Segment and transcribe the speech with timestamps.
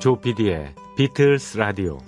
[0.00, 1.98] 조피디의 비틀스 라디오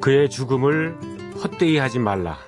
[0.00, 0.96] 그의 죽음을
[1.42, 2.38] 헛되이 하지 말라.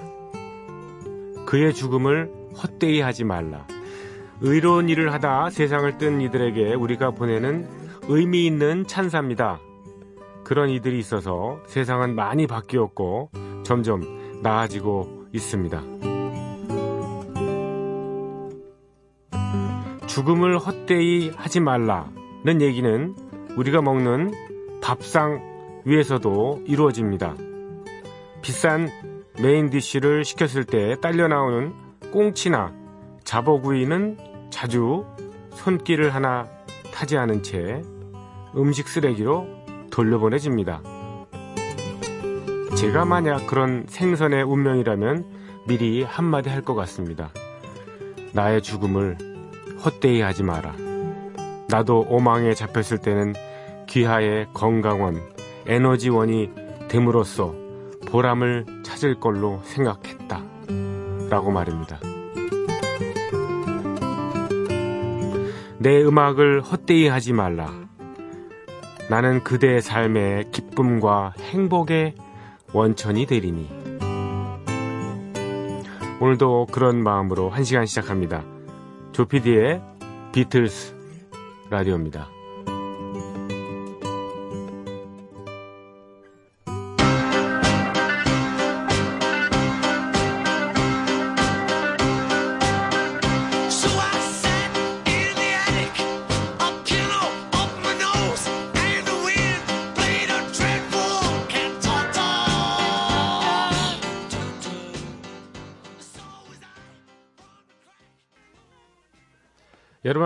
[1.50, 2.30] 그의 죽음을
[2.62, 3.66] 헛되이 하지 말라.
[4.40, 7.68] 의로운 일을 하다 세상을 뜬 이들에게 우리가 보내는
[8.02, 9.58] 의미 있는 찬사입니다.
[10.44, 13.32] 그런 이들이 있어서 세상은 많이 바뀌었고
[13.64, 14.00] 점점
[14.44, 15.82] 나아지고 있습니다.
[20.06, 23.16] 죽음을 헛되이 하지 말라는 얘기는
[23.56, 24.30] 우리가 먹는
[24.80, 25.40] 밥상
[25.84, 27.34] 위에서도 이루어집니다.
[28.40, 28.88] 비싼
[29.42, 31.72] 메인 디쉬를 시켰을 때 딸려 나오는
[32.12, 32.72] 꽁치나
[33.24, 34.18] 잡어구이는
[34.50, 35.06] 자주
[35.52, 36.46] 손길을 하나
[36.92, 37.82] 타지 않은 채
[38.54, 39.46] 음식 쓰레기로
[39.90, 40.82] 돌려보내집니다.
[42.76, 45.24] 제가 만약 그런 생선의 운명이라면
[45.66, 47.30] 미리 한마디 할 것 같습니다.
[48.32, 49.16] 나의 죽음을
[49.84, 50.74] 헛되이 하지 마라.
[51.68, 53.34] 나도 오망에 잡혔을 때는
[53.88, 55.20] 귀하의 건강원,
[55.66, 56.50] 에너지원이
[56.88, 57.54] 됨으로써
[58.10, 60.42] 보람을 찾을 걸로 생각했다.
[61.30, 62.00] 라고 말입니다.
[65.78, 67.72] 내 음악을 헛되이 하지 말라.
[69.08, 72.14] 나는 그대의 삶의 기쁨과 행복의
[72.72, 73.68] 원천이 되리니.
[76.20, 78.44] 오늘도 그런 마음으로 한 시간 시작합니다.
[79.12, 79.80] 조피디의
[80.32, 80.94] 비틀스
[81.70, 82.39] 라디오입니다.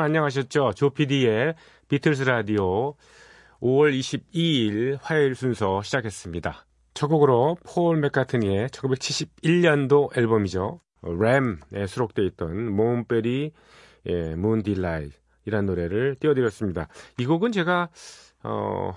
[0.04, 0.72] 안녕하셨죠?
[0.76, 1.54] 조피디의
[1.88, 2.94] 비틀스 라디오
[3.62, 6.66] 5월 22일 화요일 순서 시작했습니다.
[6.92, 10.80] 첫 곡으로 폴 맥카트니의 1971년도 앨범이죠.
[11.02, 13.52] Ram에 수록되어 있던 Monkberry
[14.06, 15.08] 예, Moon Delight
[15.46, 16.88] 이란 노래를 띄워드렸습니다.
[17.18, 17.88] 이 곡은 제가
[18.42, 18.92] 어,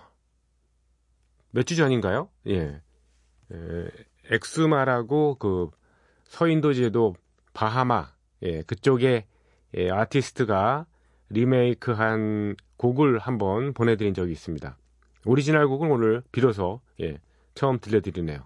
[1.52, 2.30] 몇 주 전인가요?
[2.48, 2.82] 예.
[3.54, 3.88] 에,
[4.30, 5.70] 엑수마라고 그
[6.26, 7.16] 서인도제도
[7.54, 9.26] 바하마 예, 그쪽에
[9.78, 10.86] 예, 아티스트가
[11.30, 14.78] 리메이크한 곡을 한번 보내드린 적이 있습니다.
[15.26, 17.18] 오리지널 곡은 오늘 비로소 예,
[17.54, 18.40] 처음 들려드리네요.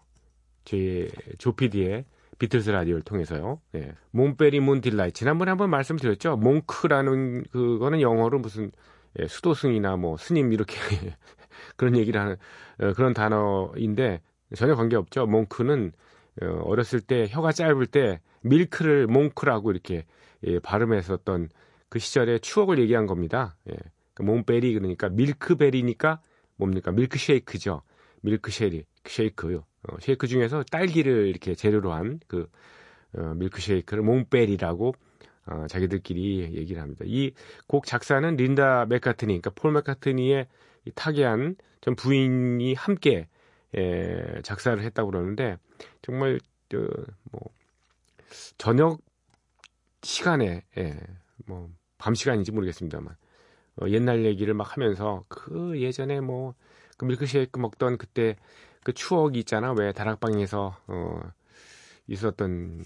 [0.65, 2.05] 제 조피디의
[2.39, 3.61] 비틀스 라디오를 통해서요.
[3.75, 3.93] 예.
[4.11, 6.37] Monkberry Moon Delight 지난번에 한번 말씀드렸죠.
[6.37, 8.71] monk라는 그거는 영어로 무슨
[9.19, 10.75] 예, 수도승이나 뭐 스님 이렇게
[11.75, 12.37] 그런 얘기를 하는
[12.79, 14.21] 어, 그런 단어인데
[14.55, 15.27] 전혀 관계없죠.
[15.27, 15.91] 몽크는
[16.41, 20.05] 어, 어렸을 때 혀가 짧을 때 밀크를 몽크라고 이렇게
[20.43, 21.49] 예, 발음했었던
[21.91, 23.55] 그 시절의 추억을 얘기한 겁니다.
[23.69, 23.75] 예.
[24.15, 26.21] 그 몬베리 그러니까 밀크베리니까
[26.57, 27.83] 뭡니까 밀크쉐이크죠.
[28.21, 29.65] 밀크쉐리 쉐이크요.
[29.89, 32.49] 어, 쉐이크 중에서 딸기를 이렇게 재료로 한 그
[33.15, 34.95] 어, 밀크쉐이크를 몽베리라고
[35.47, 37.03] 어, 자기들끼리 얘기를 합니다.
[37.07, 37.33] 이
[37.67, 40.47] 곡 작사는 린다 맥카트니, 그러니까 폴 맥카트니의
[40.85, 43.27] 이 타계한 전 부인이 함께
[43.77, 45.57] 예, 작사를 했다고 그러는데
[46.01, 46.77] 정말 저,
[47.31, 47.41] 뭐
[48.57, 48.99] 저녁
[50.03, 50.99] 시간에 예,
[51.47, 51.69] 뭐
[52.01, 53.15] 밤 시간인지 모르겠습니다만.
[53.81, 56.55] 어, 옛날 얘기를 막 하면서 그 예전에 뭐
[57.01, 58.35] 그 밀크쉐이크 먹던 그때
[58.83, 59.73] 그 추억이 있잖아.
[59.73, 61.19] 왜 다락방에서 어,
[62.05, 62.83] 있었던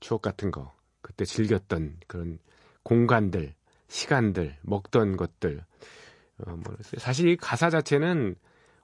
[0.00, 0.72] 추억 같은 거.
[1.02, 2.40] 그때 즐겼던 그런
[2.82, 3.54] 공간들
[3.86, 5.64] 시간들 먹던 것들.
[6.38, 8.34] 어, 뭐 사실 이 가사 자체는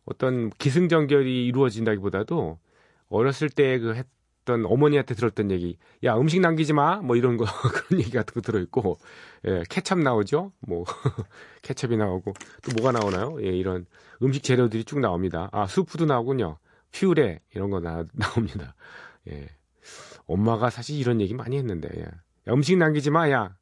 [0.05, 2.61] 어떤 기승전결이 이루어진다기보다도
[3.09, 4.05] 어렸을 때 그
[4.41, 7.45] 했던 어머니한테 들었던 얘기, 야 음식 남기지 마, 뭐 이런 거
[7.87, 8.99] 그런 얘기 같은 거 들어 있고,
[9.47, 10.85] 예, 케찹 나오죠, 뭐
[11.63, 12.33] 케찹이 나오고
[12.63, 13.37] 또 뭐가 나오나요?
[13.43, 13.87] 예, 이런
[14.23, 15.49] 음식 재료들이 쭉 나옵니다.
[15.53, 16.59] 아 수프도 나오군요,
[16.93, 18.75] 퓨레 이런 거 나, 나옵니다.
[19.29, 19.49] 예,
[20.27, 22.03] 엄마가 사실 이런 얘기 많이 했는데, 예.
[22.03, 23.55] 야, 음식 남기지 마, 야.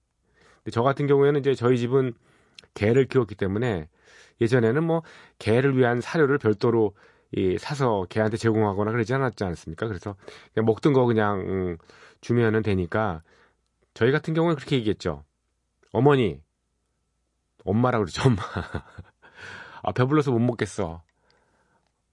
[0.58, 2.14] 근데 저 같은 경우에는 이제 저희 집은
[2.74, 3.88] 개를 키웠기 때문에
[4.40, 5.02] 예전에는 뭐
[5.38, 6.94] 개를 위한 사료를 별도로
[7.32, 9.86] 이 사서 개한테 제공하거나 그러지 않았지 않습니까?
[9.86, 10.16] 그래서
[10.54, 11.76] 그냥 먹던 거 그냥 음,
[12.20, 13.22] 주면은 되니까
[13.94, 15.24] 저희 같은 경우는 그렇게 얘기했죠.
[15.92, 16.40] 어머니,
[17.64, 18.42] 엄마라고 그러죠, 엄마.
[19.82, 21.02] 아, 배불러서 못 먹겠어.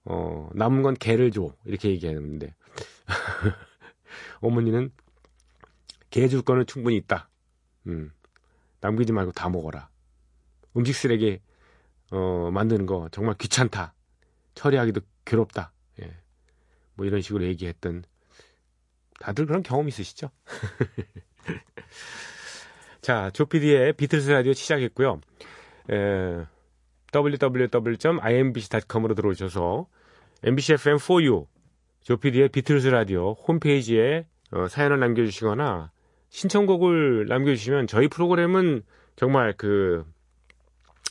[0.04, 1.48] 어, 남은 건 개를 줘.
[1.64, 2.54] 이렇게 얘기했는데.
[4.40, 4.90] 어머니는
[6.10, 7.28] 개 줄 거는 충분히 있다.
[7.86, 8.10] 음,
[8.80, 9.88] 남기지 말고 다 먹어라.
[10.76, 11.40] 음식 쓰레기
[12.10, 13.94] 어, 만드는 거 정말 귀찮다.
[14.56, 15.70] 처리하기도 괴롭다.
[16.02, 16.12] 예.
[16.94, 18.02] 뭐 이런 식으로 얘기했던
[19.20, 20.30] 다들 그런 경험 있으시죠?
[23.00, 25.20] 자, 조피디의 비틀스 라디오 시작했고요.
[25.90, 26.44] 에,
[27.14, 29.86] www.imbc.com으로 들어오셔서
[30.42, 31.46] MBC FM4U
[32.02, 35.92] 조피디의 비틀스 라디오 홈페이지에 어, 사연을 남겨주시거나
[36.28, 38.82] 신청곡을 남겨주시면 저희 프로그램은
[39.14, 40.04] 정말 그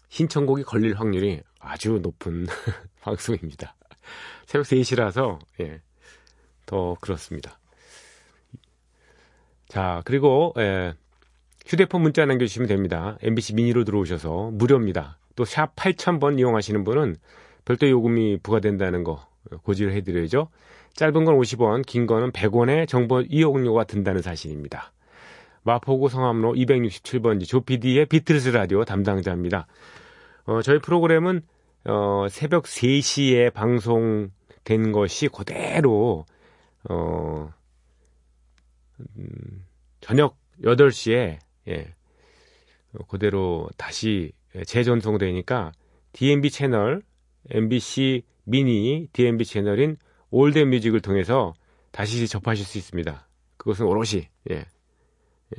[0.10, 2.48] 신청곡이 걸릴 확률이 아주 높은
[3.06, 3.75] 방송입니다.
[4.48, 5.81] 새벽 3시라서 예,
[6.66, 7.60] 더 그렇습니다.
[9.68, 10.94] 자 그리고 예,
[11.66, 13.18] 휴대폰 문자 남겨주시면 됩니다.
[13.22, 15.18] MBC 미니로 들어오셔서 무료입니다.
[15.36, 17.18] 또 샵 8000번 이용하시는 분은
[17.66, 19.28] 별도 요금이 부과된다는 거
[19.63, 20.50] 고지를 해드려야죠.
[20.94, 24.94] 짧은 건 50원, 긴 거는 100원의 정보 이용료가 든다는 사실입니다.
[25.63, 29.68] 마포구 성암로 267번지 조피디의 비틀스 라디오 담당자입니다.
[30.46, 31.42] 어, 저희 프로그램은
[31.88, 36.26] 어, 새벽 3시에 방송된 것이 그대로
[36.90, 37.52] 어,
[39.18, 39.66] 음,
[40.02, 41.38] 저녁 8시에
[41.68, 41.94] 예,
[42.94, 44.32] 어, 그대로 다시
[44.66, 45.74] 재전송되니까
[46.14, 47.04] DMB 채널,
[47.52, 49.98] MBC 미니 DMB 채널인
[50.32, 51.54] old music을 통해서
[51.92, 53.28] 다시 접하실 수 있습니다.
[53.58, 54.66] 그것은 오롯이 예,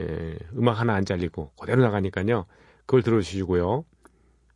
[0.01, 2.47] 예, 음악 하나 안 잘리고 그대로 나가니까요.
[2.81, 3.85] 그걸 들어주시고요.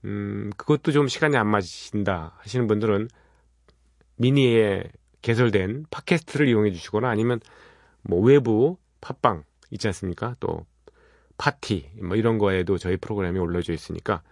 [0.04, 3.08] 음, 그것도 좀 시간이 안 맞으신다 하시는 분들은
[4.16, 4.84] 미니에
[5.22, 7.40] 개설된 팟캐스트를 이용해 주시거나 아니면
[8.02, 10.36] 뭐 외부 팟빵 있지 않습니까?
[10.40, 10.66] 또
[11.38, 14.22] 파티 뭐 이런 거에도 저희 프로그램이 올려져 있으니까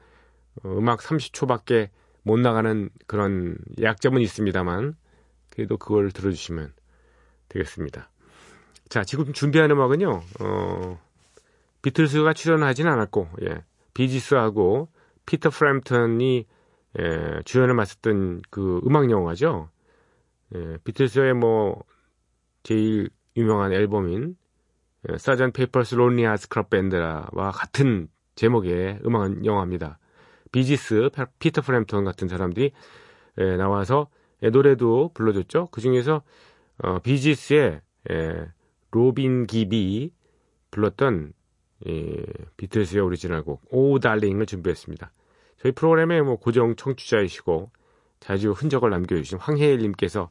[0.63, 1.91] 어, 음악 30초밖에
[2.23, 4.95] 못 나가는 그런 약점은 있습니다만
[5.51, 6.73] 그래도 그걸 들어주시면
[7.49, 8.11] 되겠습니다.
[8.89, 11.01] 자, 지금 준비한 음악은요, 어,
[11.83, 13.65] 비틀스가 출연하지는 않았고, 예,
[13.95, 14.89] 비지스하고
[15.29, 16.47] 피터 프램턴이
[16.99, 19.69] 예, 주연을 맡았던 그 음악 영화죠.
[20.55, 21.85] 예, 비틀스의 뭐
[22.63, 24.37] 제일 유명한 앨범인
[25.09, 25.53] 예, Sgt.
[25.53, 29.99] Pepper's Lonely Hearts Club Band와 같은 제목의 음악 영화입니다.
[30.51, 32.73] 비지스, 피터 프램턴 같은 사람들이
[33.37, 34.09] 예, 나와서
[34.43, 35.69] 예, 노래도 불러줬죠.
[35.73, 36.23] 그 중에서
[36.79, 38.47] 어, 비지스의 예,
[38.93, 40.11] 로빈 깁이
[40.71, 41.35] 불렀던
[41.87, 42.25] 예,
[42.57, 45.13] 비틀스의 오리지널 곡 Oh Darling을 준비했습니다.
[45.61, 47.71] 저희 프로그램의 뭐 고정 청취자이시고
[48.21, 50.31] 자주 흔적을 남겨주신 황혜일님께서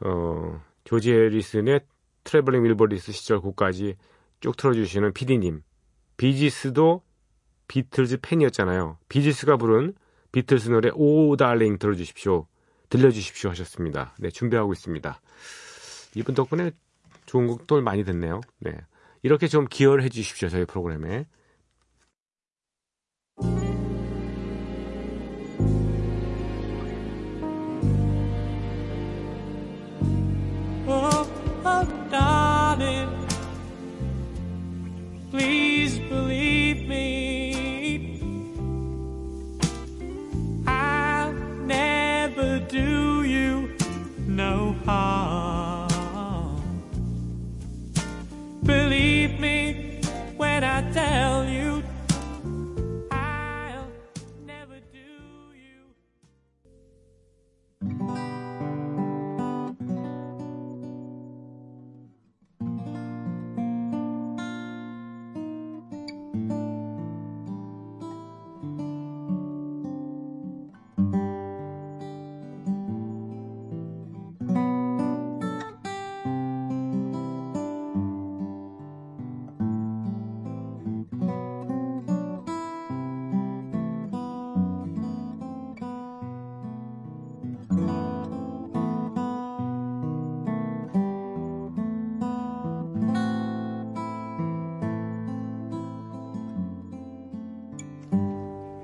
[0.00, 1.80] 어, 조지 해리슨의
[2.24, 3.96] 트래블링 윌버리스 시절 곡까지
[4.40, 5.62] 쭉 틀어주시는 PD님
[6.16, 7.02] 비지스도
[7.68, 8.98] 비틀즈 팬이었잖아요.
[9.08, 9.94] 비지스가 부른
[10.32, 12.46] 비틀스 노래 Oh Darling 들어주십시오.
[12.90, 14.14] 들려주십시오 하셨습니다.
[14.18, 15.20] 네, 준비하고 있습니다.
[16.16, 16.72] 이분 덕분에
[17.26, 18.40] 좋은 곡들 많이 듣네요.
[18.58, 18.76] 네.
[19.24, 20.48] 이렇게 좀 기여를 해 주십시오.
[20.50, 21.24] 저희 프로그램에.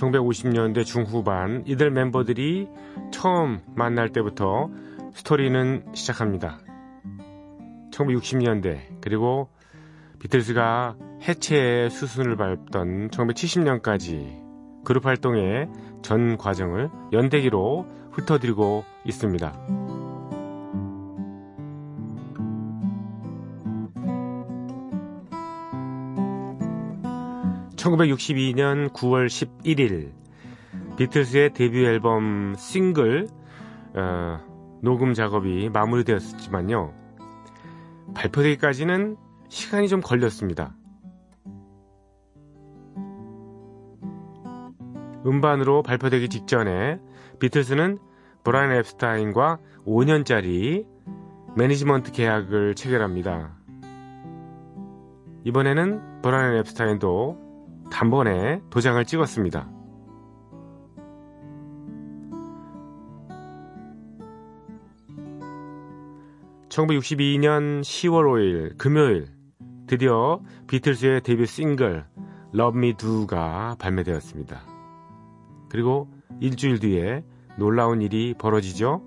[0.00, 2.68] 1950년대 중후반 이들 멤버들이
[3.12, 4.70] 처음 만날 때부터
[5.12, 6.58] 스토리는 시작합니다.
[7.92, 9.48] 1960년대 그리고
[10.20, 10.96] 비틀스가
[11.28, 14.40] 해체의 수순을 밟던 1970년까지
[14.84, 15.68] 그룹 활동의
[16.02, 19.89] 전 과정을 연대기로 훑어드리고 있습니다.
[27.80, 30.12] 1962년 9월 11일
[30.96, 33.26] 비틀스의 데뷔 앨범 싱글
[33.94, 34.38] 어,
[34.82, 36.92] 녹음 작업이 마무리되었지만요.
[38.14, 39.16] 발표되기까지는
[39.48, 40.74] 시간이 좀 걸렸습니다.
[45.26, 46.98] 음반으로 발표되기 직전에
[47.40, 47.98] 비틀스는
[48.44, 50.86] 브라이언 엡스타인과 5년짜리
[51.56, 53.56] 매니지먼트 계약을 체결합니다.
[55.44, 57.49] 이번에는 브라이언 앱스타인도
[57.90, 59.68] 단번에 도장을 찍었습니다.
[66.68, 69.28] (1962년 10월 5일) 금요일
[69.86, 72.04] 드디어 비틀스의 데뷔 싱글
[72.54, 74.60] Love Me Do가 발매되었습니다.
[75.68, 76.08] 그리고
[76.40, 77.24] 일주일 뒤에
[77.58, 79.02] 놀라운 일이 벌어지죠.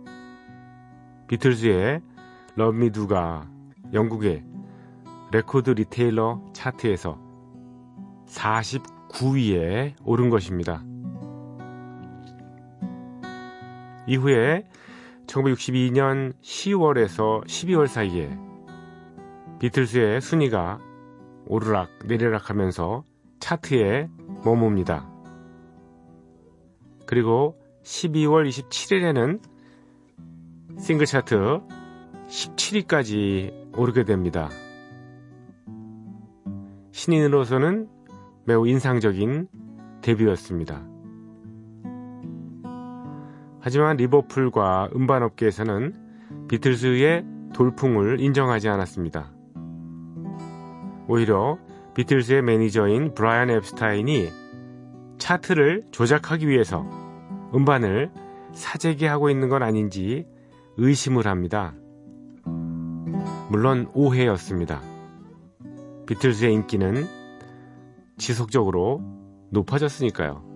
[1.27, 2.01] 비틀스의
[2.57, 3.47] Love Me Do가
[3.93, 4.43] 영국의
[5.31, 7.17] Record Retailer 차트에서
[8.33, 10.83] 49위에 오른 것입니다.
[14.07, 14.67] 이후에
[15.27, 18.37] 1962년 10월에서 12월 사이에
[19.59, 20.79] 비틀스의 순위가
[21.45, 23.03] 오르락 내리락 하면서
[23.39, 24.09] 차트에
[24.43, 25.09] 머뭅니다.
[27.05, 29.41] 그리고 12월 27일에는
[30.79, 31.61] 싱글 차트
[32.27, 34.49] 17위까지 오르게 됩니다.
[36.91, 37.92] 신인으로서는
[38.45, 39.47] 매우 인상적인
[40.01, 40.85] 데뷔였습니다.
[43.62, 49.31] 하지만 리버풀과 음반업계에서는 비틀스의 돌풍을 인정하지 않았습니다.
[51.07, 51.57] 오히려
[51.93, 54.29] 비틀스의 매니저인 브라이언 엡스타인이
[55.17, 56.85] 차트를 조작하기 위해서
[57.55, 58.12] 음반을
[58.51, 60.27] 사재기 하고 있는 건 아닌지
[60.75, 61.73] 의심을 합니다.
[63.50, 64.81] 물론 오해였습니다.
[66.07, 67.23] 비틀스의 인기는
[68.24, 69.01] 지속적으로
[69.51, 70.52] 높아졌으니까요.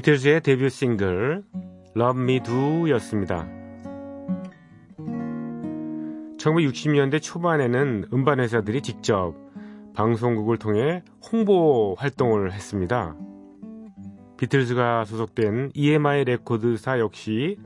[0.00, 1.44] 비틀즈의 데뷔 싱글
[1.94, 3.46] Love Me Do였습니다.
[6.38, 9.34] 1960년대 초반에는 음반 회사들이 직접
[9.94, 13.14] 방송국을 통해 홍보 활동을 했습니다.
[14.38, 17.58] 비틀즈가 소속된 EMI 레코드사 역시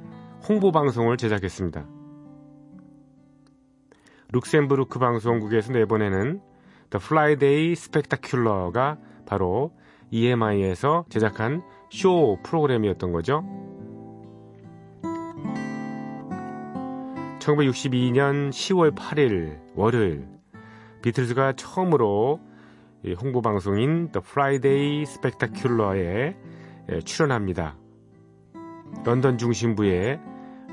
[0.49, 1.87] 홍보 방송을 제작했습니다.
[4.33, 6.41] 룩셈부르크 방송국에서 내보내는
[6.91, 9.71] The Friday Spectacular가 바로
[10.11, 11.63] EMI에서 제작한
[11.95, 13.45] 쇼 프로그램이었던 거죠.
[17.39, 20.27] 1962년 10월 8일 월요일
[21.03, 22.41] 비틀즈가 처음으로
[23.05, 26.37] 이 홍보 방송인 The Friday Spectacular에
[26.91, 27.77] 예, 출연합니다.
[29.05, 30.19] 런던 중심부의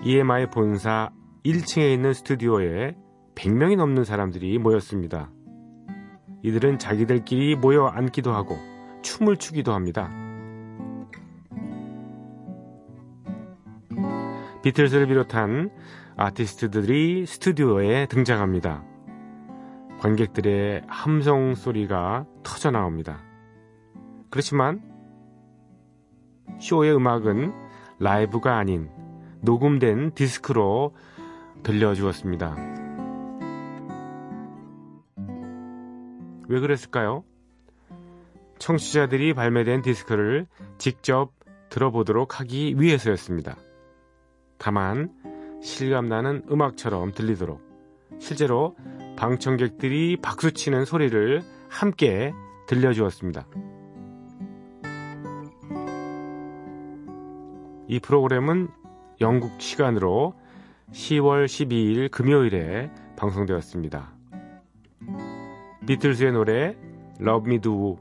[0.04, 1.12] EMI 본사
[1.46, 2.96] 1층에 있는 스튜디오에
[3.36, 5.30] 100명이 넘는 사람들이 모였습니다.
[6.42, 8.58] 이들은 자기들끼리 모여 앉기도 하고
[9.04, 10.21] 춤을 추기도 합니다.
[14.64, 15.72] 비틀스를 비롯한
[16.18, 18.84] 아티스트들이 스튜디오에 등장합니다.
[20.00, 23.24] 관객들의 함성 소리가 터져 나옵니다.
[24.30, 24.82] 그렇지만
[26.60, 27.54] 쇼의 음악은
[28.00, 28.90] 라이브가 아닌
[29.42, 30.96] 녹음된 디스크로
[31.64, 32.56] 들려주었습니다.
[36.48, 37.24] 왜 그랬을까요?
[38.60, 41.32] 청취자들이 발매된 디스크를 직접
[41.70, 43.56] 들어보도록 하기 위해서였습니다.
[44.62, 45.10] 다만
[45.64, 47.62] 실감나는 음악처럼 들리도록
[48.20, 48.76] 실제로
[49.18, 52.32] 방청객들이 박수치는 소리를 함께
[52.68, 53.48] 들려주었습니다.
[57.88, 58.68] 이 프로그램은
[59.20, 60.36] 영국 시간으로
[60.92, 64.14] 10월 12일 금요일에 방송되었습니다.
[65.88, 66.78] 비틀즈의 노래
[67.20, 67.98] Love Me Do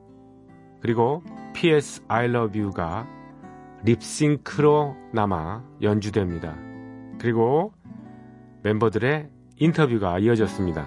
[0.83, 1.23] 그리고
[1.55, 2.03] P.S.
[2.09, 3.07] I Love You가
[3.85, 6.57] 립싱크로 남아 연주됩니다.
[7.19, 7.73] 그리고
[8.63, 10.87] 멤버들의 인터뷰가 이어졌습니다.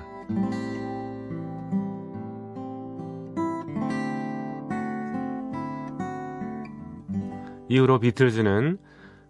[7.69, 8.77] 이후로 비틀즈는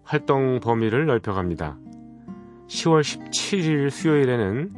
[0.04, 1.78] 활동 범위를 넓혀갑니다.
[2.68, 4.72] 10월 17일 수요일에는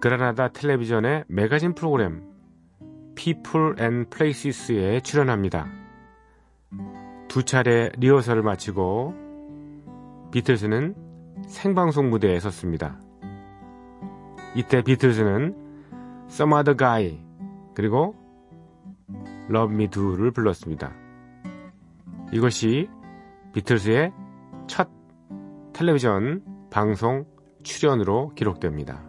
[0.00, 2.22] 그라나다 텔레비전의 매거진 프로그램
[3.14, 5.89] People and Places에 출연합니다.
[7.30, 9.14] 두 차례 리허설을 마치고
[10.32, 10.96] 비틀즈는
[11.46, 12.98] 생방송 무대에 섰습니다.
[14.56, 15.54] 이때 비틀즈는
[16.28, 17.20] Some Other Guy
[17.76, 18.16] 그리고
[19.48, 20.92] Love Me Do를 불렀습니다.
[22.32, 22.88] 이것이
[23.54, 24.12] 비틀즈의
[24.66, 24.88] 첫
[25.72, 27.26] 텔레비전 방송
[27.62, 29.04] 출연으로 기록됩니다.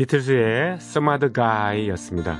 [0.00, 2.34] 비틀즈의 Some Other Guy였습니다.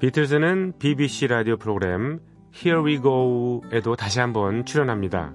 [0.00, 2.18] 비틀즈는 BBC 라디오 프로그램
[2.52, 5.32] Here We Go에도 다시 한번 출연합니다.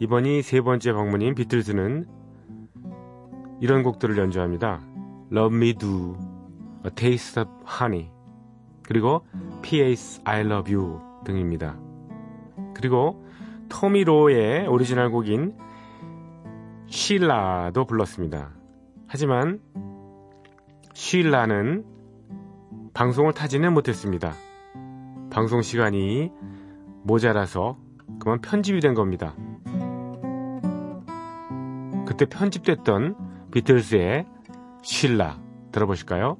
[0.00, 2.06] 이번이 세 번째 방문인 비틀즈는
[3.60, 4.80] 이런 곡들을 연주합니다.
[5.30, 6.16] Love Me Do,
[6.86, 8.10] A Taste of Honey,
[8.82, 9.26] 그리고
[9.60, 10.22] P.S.
[10.24, 11.78] I Love You 등입니다.
[12.74, 13.22] 그리고
[13.68, 15.54] 토미 로의 오리지널 곡인
[16.86, 18.50] 쉴라도 불렀습니다.
[19.06, 19.60] 하지만
[20.92, 21.84] 쉴라는
[22.94, 24.32] 방송을 타지는 못했습니다.
[25.30, 26.30] 방송 시간이
[27.02, 27.76] 모자라서
[28.20, 29.34] 그만 편집이 된 겁니다.
[32.06, 34.26] 그때 편집됐던 비틀스의
[34.82, 35.38] 쉴라
[35.72, 36.36] 들어보실까요?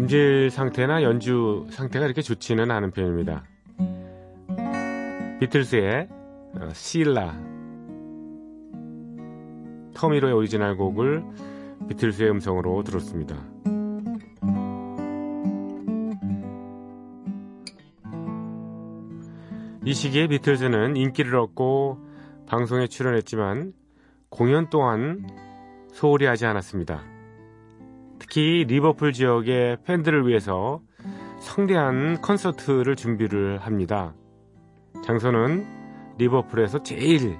[0.00, 3.44] 음질 상태나 연주 상태가 이렇게 좋지는 않은 편입니다.
[5.40, 6.08] 비틀스의
[6.54, 7.38] 어, 실라
[9.94, 11.22] 토미 로의 오리지널 곡을
[11.90, 13.36] 비틀스의 음성으로 들었습니다.
[19.84, 21.98] 이 시기에 비틀즈는 인기를 얻고
[22.46, 23.74] 방송에 출연했지만
[24.30, 25.26] 공연 또한
[25.92, 27.19] 소홀히 하지 않았습니다.
[28.30, 30.80] 특히 리버풀 지역의 팬들을 위해서
[31.40, 34.14] 성대한 콘서트를 준비를 합니다.
[35.04, 35.66] 장소는
[36.16, 37.36] 리버풀에서 제일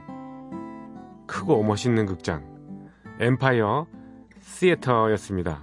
[1.29, 2.45] 크고 멋있는 극장
[3.21, 3.87] 엠파이어
[4.41, 5.63] 시애터였습니다.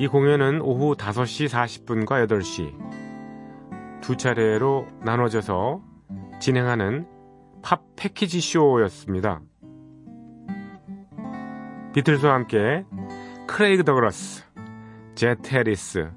[0.00, 5.80] 이 공연은 오후 5시 40분과 8시 두 차례로 나눠져서
[6.40, 7.06] 진행하는
[7.62, 9.42] 팝 패키지 쇼였습니다.
[11.96, 12.84] 비틀스와 함께
[13.46, 14.44] 크레이그 더글러스,
[15.14, 16.10] 젯 해리스,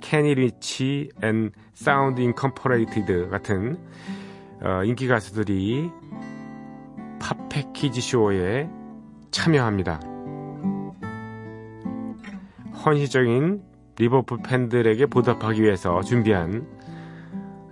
[0.00, 3.76] 케니 린치 and Sounds Incorporated 같은
[4.62, 5.90] 어, 인기 가수들이
[7.18, 8.70] 팝 패키지 쇼에
[9.32, 9.98] 참여합니다.
[12.84, 13.62] 헌신적인
[13.98, 16.68] 리버풀 팬들에게 보답하기 위해서 준비한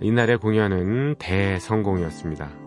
[0.01, 2.64] 이날의 공연은 대성공이었습니다.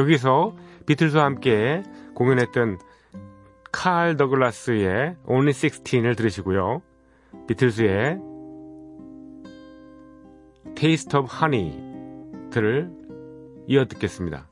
[0.00, 1.82] 여기서 비틀스와 함께
[2.14, 2.78] 공연했던
[3.70, 6.82] 칼 더글라스의 Only 16을 들으시고요.
[7.46, 8.18] 비틀스의
[10.74, 12.90] Taste of Honey들을
[13.68, 14.49] 이어 듣겠습니다.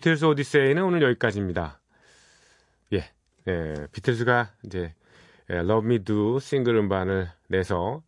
[0.00, 1.78] 비틀스 오디세이는 오늘 여기까지입니다.
[2.94, 3.10] 예,
[3.46, 4.94] 예, 비틀스가 이제
[5.50, 8.02] 예, Love Me Do 싱글 음반을 내서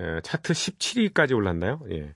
[0.00, 1.80] 예, 차트 17위까지 올랐나요?
[1.92, 2.14] 예.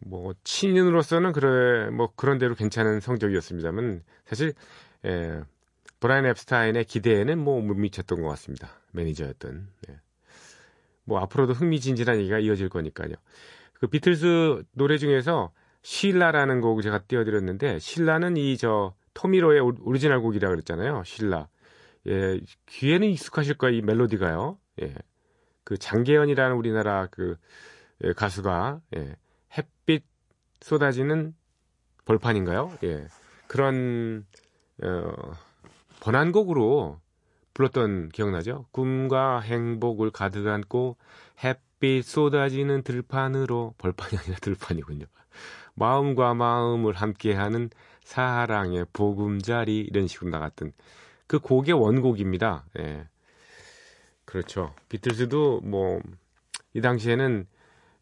[0.00, 4.52] 뭐 신인으로서는 그래 뭐 그런 대로 괜찮은 성적이었습니다만 사실
[5.06, 5.40] 예,
[5.98, 8.68] 브라이언 엡스타인의 기대에는 뭐 못 미쳤던 것 같습니다.
[8.92, 9.66] 매니저였던.
[9.88, 9.96] 예.
[11.04, 13.14] 뭐 앞으로도 흥미진진한 얘기가 이어질 거니까요.
[13.80, 15.52] 그 비틀스 노래 중에서
[15.90, 21.04] 실라라는 곡 제가 띄워드렸는데 실라는 이 저 토미 로의 오- 오리지널 곡이라 그랬잖아요.
[21.04, 21.48] 실라.
[22.08, 23.76] 예, 귀에는 익숙하실 거예요.
[23.76, 24.58] 이 멜로디가요.
[24.82, 24.94] 예.
[25.64, 27.36] 그 장계현이라는 우리나라 그
[28.04, 29.16] 예, 가수가 예,
[29.56, 30.04] 햇빛
[30.60, 31.34] 쏟아지는
[32.04, 32.76] 벌판인가요?
[32.82, 33.06] 예.
[33.46, 34.26] 그런
[34.82, 35.12] 어,
[36.00, 37.00] 번안곡으로
[37.54, 38.66] 불렀던 기억나죠?
[38.72, 40.96] 꿈과 행복을 가득 안고
[41.44, 45.06] 햇빛 쏟아지는 들판으로 벌판이 아니라 들판이군요.
[45.76, 47.70] 마음과 마음을 함께하는
[48.02, 50.72] 사랑의 보금자리 이런 식으로 나갔던
[51.26, 52.64] 그 곡의 원곡입니다.
[52.80, 53.06] 예.
[54.24, 54.74] 그렇죠.
[54.88, 56.00] 비틀즈도 뭐
[56.76, 57.46] 이 당시에는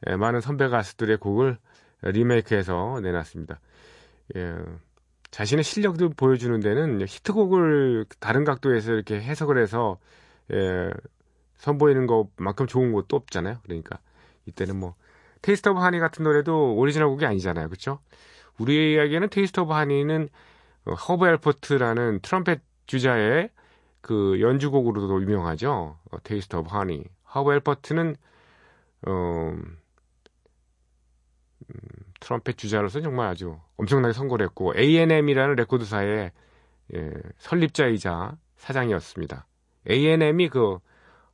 [0.09, 1.59] 예, 많은 선배 가수들의 곡을
[2.03, 3.61] 리메이크해서 내놨습니다.
[4.37, 4.57] 예.
[5.31, 9.99] 자신의 실력도 보여주는 데는 히트곡을 다른 각도에서 이렇게 해석을 해서
[10.53, 10.91] 예,
[11.59, 13.61] 선보이는 것만큼 좋은 것도 없잖아요.
[13.63, 14.01] 그러니까
[14.47, 14.97] 이때는 뭐
[15.45, 17.69] Taste of Honey 같은 노래도 오리지널 곡이 아니잖아요.
[17.69, 17.99] 그렇죠?
[18.59, 20.31] 우리에게는 Taste of Honey는
[20.87, 23.51] 어, 허브 앨퍼트라는 트럼펫 주자의
[24.01, 25.99] 그 연주곡으로도 유명하죠.
[26.11, 27.05] 어, Taste of Honey.
[27.35, 28.17] 허브 앨퍼트는
[29.07, 29.69] 어, 음,
[32.21, 36.33] 트럼펫 주자로서 정말 아주 엄청나게 성공을 했고 A&M이라는 레코드사의
[36.95, 39.47] 예, 설립자이자 사장이었습니다.
[39.91, 40.79] A&M이 그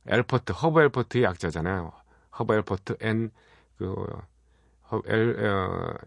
[0.05, 1.93] 앨퍼트, 허브 앨퍼트의 약자잖아요.
[2.39, 3.31] 허브 앨퍼트 and
[3.81, 3.95] 그
[4.91, 5.97] 허, 엘, 어,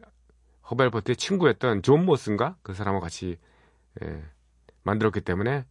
[0.71, 3.37] 허브 앨퍼트의 친구였던 존 모스인가 그 사람과 같이
[4.01, 4.23] 예,
[4.85, 5.67] 만들었기 때문에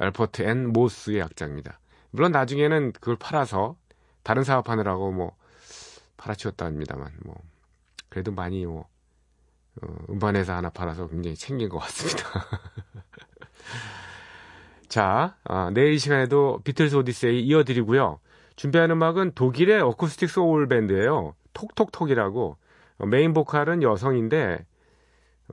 [0.00, 1.78] 앨퍼트 and 모스의 약자입니다.
[2.10, 3.76] 물론 나중에는 그걸 팔아서
[4.24, 5.36] 다른 사업하느라고 뭐
[6.16, 7.36] 팔아치웠다 합니다만 뭐
[8.08, 8.88] 그래도 많이 뭐
[9.82, 12.24] 어, 음반회사 하나 팔아서 굉장히 챙긴 것 같습니다.
[14.88, 18.18] 자, 아, 내일 이 시간에도 비틀스 오디세이 이어드리고요.
[18.56, 21.35] 준비한 음악은 독일의 어쿠스틱 소울 밴드예요.
[21.56, 22.56] 톡톡톡이라고
[22.98, 24.66] 어, 메인 보컬은 여성인데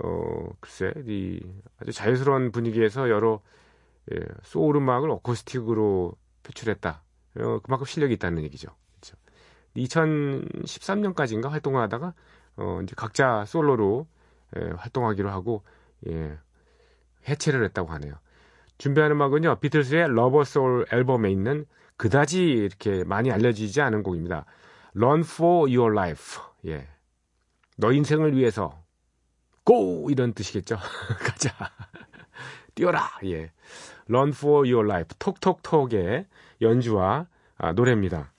[0.01, 1.39] 어 글쎄 이
[1.79, 3.41] 아주 자유스러운 분위기에서 여러
[4.11, 6.13] 예, 소울 음악을 어쿠스틱으로
[6.43, 7.03] 표출했다.
[7.39, 8.69] 어, 그만큼 실력이 있다는 얘기죠.
[8.91, 9.15] 그렇죠.
[9.77, 12.13] 2013년까지인가 활동을 하다가
[12.57, 14.07] 어, 이제 각자 솔로로
[14.57, 15.63] 예, 활동하기로 하고
[16.07, 16.37] 예,
[17.27, 18.15] 해체를 했다고 하네요.
[18.77, 19.59] 준비한 음악은요.
[19.61, 24.45] 비틀스의 Rubber Soul 앨범에 있는 그다지 이렇게 많이 알려지지 않은 곡입니다.
[24.95, 26.39] Run for your life.
[26.65, 26.87] 예.
[27.77, 28.83] 너 인생을 위해서
[29.63, 30.77] go 이런 뜻이겠죠.
[31.19, 31.51] 가자.
[32.75, 33.19] 뛰어라.
[33.25, 33.51] 예.
[34.07, 35.15] Run for your life.
[35.17, 36.27] 톡톡톡의
[36.61, 37.27] 연주와
[37.57, 38.33] 아, 노래입니다.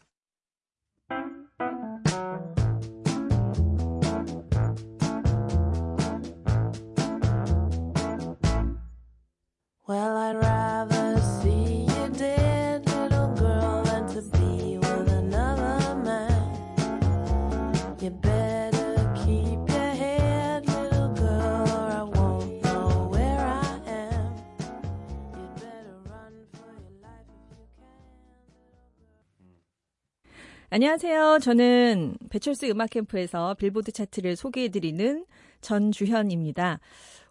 [30.74, 31.38] 안녕하세요.
[31.40, 35.24] 저는 배철수 음악 캠프에서 빌보드 차트를 소개해드리는
[35.60, 36.80] 전주현입니다.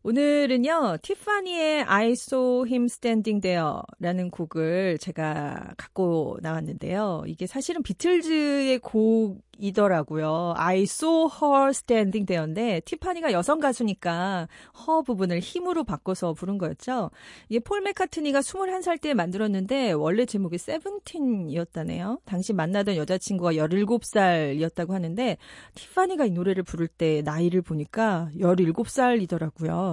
[0.06, 7.24] 오늘은요, 티파니의 I saw him standing there라는 곡을 제가 갖고 나왔는데요.
[7.26, 10.56] 이게 사실은 비틀즈의 곡이더라고요.
[10.58, 17.10] I saw her standing there인데, 티파니가 여성 가수니까 허 부분을 힘으로 바꿔서 부른 거였죠.
[17.48, 22.20] 이게 폴 맥카트니가 21살 때 만들었는데, 원래 제목이 세븐틴이었다네요.
[22.26, 25.38] 당시 만나던 여자친구가 17살이었다고 하는데,
[25.76, 29.93] 티파니가 이 노래를 부를 때 나이를 보니까 17살이더라고요.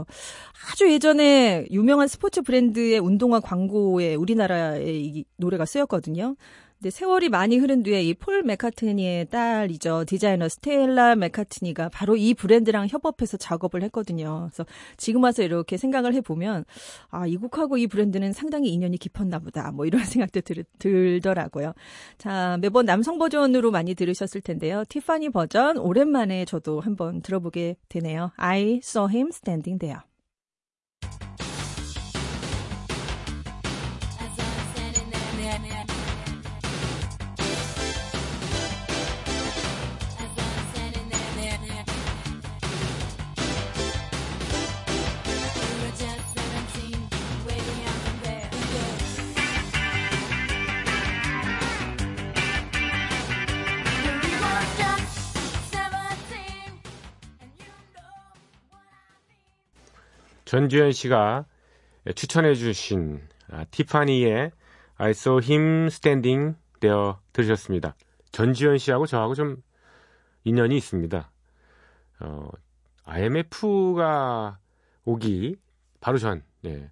[0.73, 6.37] 아주 예전에 유명한 스포츠 브랜드의 운동화 광고에 우리나라에 이 노래가 쓰였거든요.
[6.81, 10.05] 근데 세월이 많이 흐른 뒤에 이 폴 맥카트니의 딸이죠.
[10.07, 14.49] 디자이너 스텔라 맥카트니가 바로 이 브랜드랑 협업해서 작업을 했거든요.
[14.51, 14.65] 그래서
[14.97, 16.65] 지금 와서 이렇게 생각을 해보면
[17.11, 19.71] 아, 이 곡하고 이 브랜드는 상당히 인연이 깊었나 보다.
[19.73, 21.73] 뭐 이런 생각도 들, 들더라고요.
[22.19, 24.85] 자, 매번 남성 버전으로 많이 들으셨을 텐데요.
[24.89, 28.33] 티파니 버전 오랜만에 저도 한번 들어보게 되네요.
[28.37, 30.10] I saw him standing there.
[60.51, 61.47] 전주현 씨가
[62.17, 64.51] 추천해 주신 아, 티파니의
[64.97, 67.95] I saw him standing there 들으셨습니다.
[68.33, 69.63] 전주현 씨하고 저하고 좀
[70.43, 71.31] 인연이 있습니다.
[72.19, 72.49] 어,
[73.05, 74.59] IMF가
[75.05, 75.55] 오기
[76.01, 76.91] 바로 전, 예.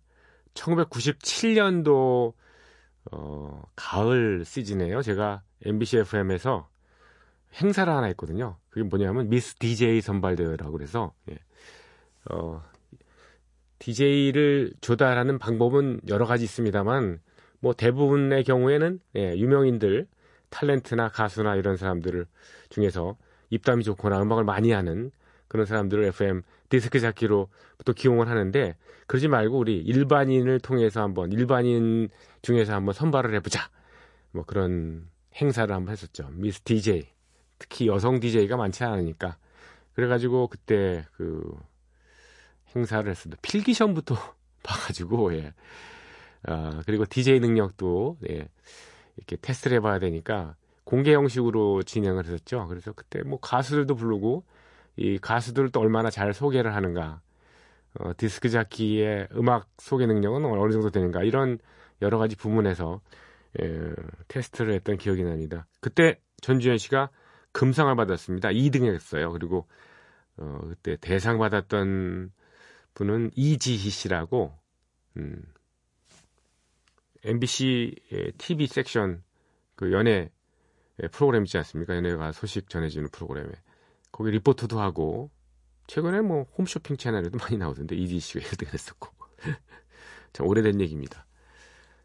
[0.55, 2.35] 1997년도
[3.11, 5.03] 어, 가을 시즌에요.
[5.03, 6.69] 제가 MBC FM에서
[7.61, 8.57] 행사를 하나 했거든요.
[8.71, 11.39] 그게 뭐냐면 미스 DJ 선발대회라고 그래서 예.
[12.31, 12.63] 어,
[13.79, 17.21] DJ를 조달하는 방법은 여러 가지 있습니다만
[17.61, 20.07] 뭐 대부분의 경우에는 예, 유명인들
[20.51, 22.27] 탤런트나 가수나 이런 사람들을
[22.71, 23.17] 중에서
[23.51, 25.11] 입담이 좋거나 음악을 많이 하는
[25.49, 27.49] 그런 사람들을 FM 디스크 잡기로
[27.85, 32.09] 또 기용을 하는데 그러지 말고 우리 일반인을 통해서 한번 일반인
[32.43, 33.71] 중에서 한번 선발을 해보자.
[34.33, 36.29] 뭐 그런 행사를 한번 했었죠.
[36.33, 37.09] 미스 DJ
[37.59, 39.39] 특히 여성 DJ가 많지 않으니까.
[39.95, 41.43] 그래가지고 그때 그
[42.75, 43.41] 행사를 했습니다.
[43.43, 44.15] 필기 시험부터
[44.63, 45.55] 봐가지고 예.
[46.45, 48.49] 아, 그리고 DJ 능력도 예.
[49.17, 50.55] 이렇게 테스트를 해봐야 되니까
[50.85, 52.67] 공개 형식으로 진행을 했었죠.
[52.69, 54.45] 그래서 그때 뭐 가수들도 부르고
[54.97, 57.21] 이 가수들을 또 얼마나 잘 소개를 하는가,
[58.01, 61.59] 어, 디스크 자키의 음악 소개 능력은 어느 정도 되는가 이런
[62.01, 63.01] 여러 가지 부문에서
[63.61, 63.93] 예,
[64.29, 65.67] 테스트를 했던 기억이 납니다.
[65.81, 67.11] 그때 전주현 씨가
[67.53, 68.51] 금상을 받았습니다.
[68.51, 69.33] 2등 했어요.
[69.33, 69.67] 그리고
[70.37, 72.31] 어, 그때 대상 받았던
[72.99, 74.59] 분은 이지희 씨라고
[75.17, 75.41] 음,
[77.23, 77.95] MBC
[78.39, 79.23] TV 섹션
[79.77, 80.31] 그 연예
[81.13, 81.95] 프로그램 있지 않습니까?
[81.95, 83.53] 연예가 소식 전해주는 프로그램에
[84.11, 85.31] 거기 리포터도 하고
[85.87, 89.09] 최근에 뭐 홈쇼핑 채널에도 많이 나오던데 이지희 씨가 1등 했었고
[90.33, 91.25] 참 오래된 얘기입니다.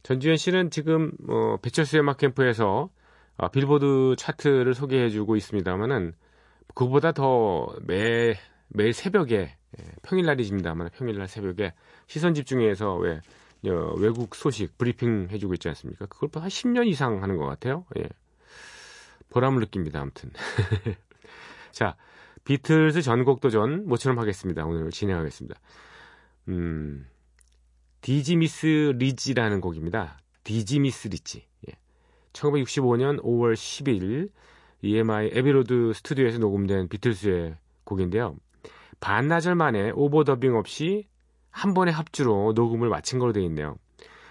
[0.03, 2.91] 전주현 씨는 지금 어, 배철수의 음악 캠프에서
[3.38, 6.13] 어, 빌보드 차트를 소개해주고 있습니다만은
[6.75, 8.36] 그보다 더 매,
[8.67, 11.73] 매일 새벽에 예, 평일날이집니다만 평일날 새벽에
[12.08, 13.21] 시선 집중해서 왜
[13.65, 16.06] 어, 외국 소식 브리핑 해주고 있지 않습니까?
[16.08, 17.86] 그걸 한 10년 이상 하는 것 같아요.
[17.97, 18.08] 예.
[19.30, 20.02] 보람을 느낍니다.
[20.02, 20.32] 아무튼
[21.71, 21.95] 자
[22.43, 24.65] 비틀즈 전곡 도전 모처럼 하겠습니다.
[24.65, 25.60] 오늘 진행하겠습니다.
[26.49, 27.08] 음,
[28.01, 30.19] Dizzy Miss Lizzy라는 곡입니다.
[30.43, 31.47] Dizzy Miss Lizzy.
[31.69, 31.73] 예.
[32.34, 34.30] 1965년 5월 10일
[34.82, 38.36] EMI 애비로드 스튜디오에서 녹음된 비틀스의 곡인데요.
[39.03, 41.09] 반나절 만에 overdubbing 없이
[41.51, 43.75] 한 번의 합주로 녹음을 마친 걸로 되어 있네요.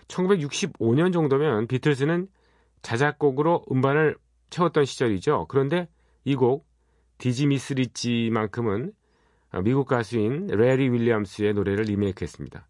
[0.08, 2.26] 1965년 정도면 비틀스는
[2.80, 4.16] 자작곡으로 음반을
[4.48, 5.44] 채웠던 시절이죠.
[5.48, 5.88] 그런데
[6.24, 6.66] 이 곡
[7.18, 8.94] Dizzy Miss Lizzy만큼은
[9.62, 12.66] 미국 가수인 레리 윌리엄스의 노래를 리메이크했습니다.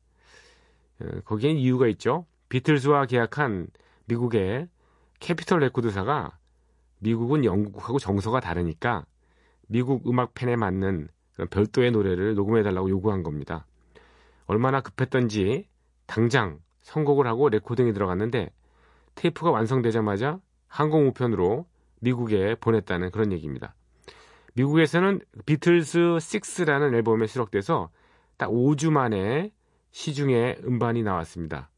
[1.03, 2.27] 어, 거기엔 이유가 있죠.
[2.49, 3.69] 비틀스와 계약한
[4.07, 4.69] 미국의
[5.21, 6.37] 캐피털 레코드사가
[6.99, 9.07] 미국은 영국하고 정서가 다르니까
[9.69, 11.09] 미국 음악 팬에 맞는
[11.47, 13.67] 별도의 노래를 녹음해달라고 요구한 겁니다.
[14.47, 15.69] 얼마나 급했던지
[16.07, 18.51] 당장 선곡을 하고 레코딩이 들어갔는데
[19.15, 21.67] 테이프가 완성되자마자 항공 우편으로
[22.01, 23.75] 미국에 보냈다는 그런 얘기입니다.
[24.55, 27.91] 미국에서는 비틀스 6라는 앨범에 수록돼서
[28.37, 29.53] 딱 5주 만에
[29.93, 31.71] 시중에 음반이 나왔습니다.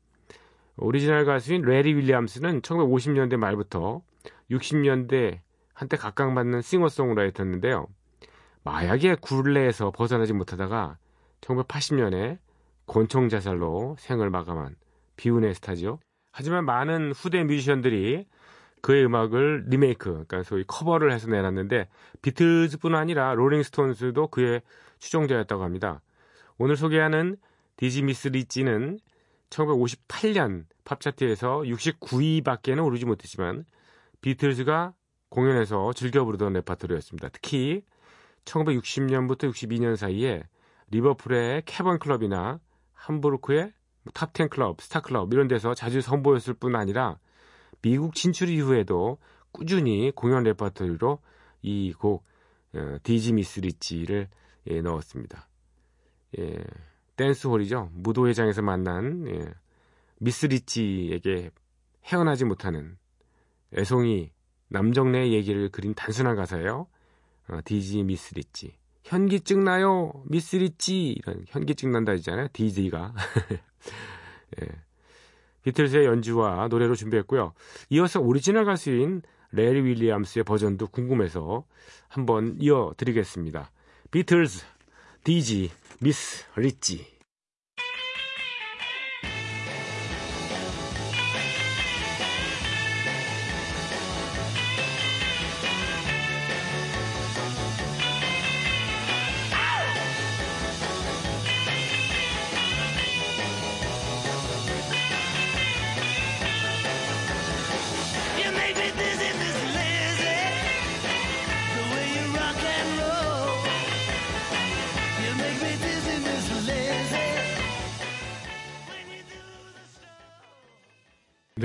[0.77, 4.03] 오리지널 가수인 레리 윌리엄스는 1950년대 말부터
[4.51, 5.41] 60년대
[5.73, 7.87] 한때 각광받는 싱어송라이터였는데요.
[8.65, 10.97] 마약의 굴레에서 벗어나지 못하다가
[11.43, 12.39] 1980년에
[12.87, 14.77] 권총 자살로 생을 마감한
[15.17, 16.01] 비운의 스타죠.
[16.33, 18.27] 하지만 많은 후대 뮤지션들이
[18.81, 21.89] 그의 음악을 리메이크, 그러니까 소위 커버를 해서 내놨는데
[22.23, 24.63] 비틀즈뿐 아니라 롤링스톤스도 그의
[24.99, 26.01] 추종자였다고 합니다.
[26.59, 27.37] 오늘 소개하는
[27.77, 28.99] Dizzy Miss Lizzy는
[29.51, 33.65] 1958년 팝차트에서 69위밖에는 오르지 못했지만
[34.21, 34.93] 비틀즈가
[35.29, 37.29] 공연에서 즐겨 부르던 레파토리였습니다.
[37.31, 37.83] 특히
[38.45, 40.43] 1960년부터 62년 사이에
[40.91, 42.61] 리버풀의 캐번 클럽이나
[42.93, 43.73] 함부르크의
[44.13, 47.19] 탑10 클럽, 스타 클럽 이런 데서 자주 선보였을 뿐 아니라
[47.83, 49.19] 미국 진출 이후에도
[49.53, 51.21] 꾸준히 공연 레퍼토리로
[51.63, 52.25] 이곡
[52.75, 54.29] 어, Dizzy Miss Lizzy를
[54.67, 55.49] 예, 넣었습니다.
[56.39, 56.65] 예,
[57.17, 57.91] 댄스홀이죠.
[57.93, 59.55] 무도회장에서 만난 예,
[60.19, 61.51] Miss Lizzy에게
[62.07, 62.97] 헤어나지 못하는
[63.77, 64.33] 애송이
[64.69, 66.89] 남정네의 얘기를 그린 단순한 가사예요.
[67.49, 68.77] 어, Dizzy Miss Lizzy.
[69.05, 71.11] 현기증 나요, Miss Lizzy.
[71.13, 72.49] 이런 현기증 난다 했잖아요.
[72.53, 73.15] Dizzy가.
[74.63, 74.67] 예.
[75.63, 77.53] 비틀즈의 연주와 노래로 준비했고요.
[77.91, 81.65] 이어서 오리지널 가수인 레리 윌리엄스의 버전도 궁금해서
[82.09, 83.71] 한번 이어드리겠습니다.
[84.11, 84.65] 비틀즈,
[85.25, 87.14] Dizzy, Miss Lizzy.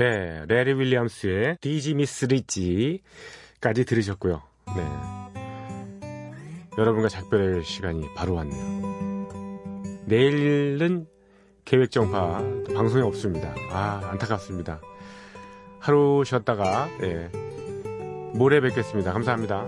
[0.00, 4.40] 네, 레리 윌리엄스의 디지 미스 리치까지 들으셨고요.
[4.74, 4.82] 네.
[6.78, 9.28] 여러분과 작별할 시간이 바로 왔네요.
[10.06, 11.06] 내일은
[11.66, 12.42] 계획 정파
[12.74, 13.54] 방송이 없습니다.
[13.70, 14.80] 아, 안타깝습니다.
[15.80, 17.28] 하루 쉬었다가 예,
[18.32, 19.12] 모레 뵙겠습니다.
[19.12, 19.66] 감사합니다.